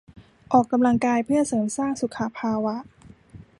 [0.51, 2.75] ออกกำลังกายเพื่อเสริมสร้างสุขภาวะ